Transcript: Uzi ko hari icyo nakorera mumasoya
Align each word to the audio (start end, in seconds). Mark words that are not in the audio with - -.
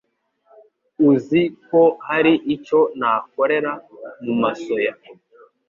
Uzi 1.09 1.41
ko 1.67 1.81
hari 2.07 2.33
icyo 2.55 2.79
nakorera 2.99 3.71
mumasoya 4.23 4.93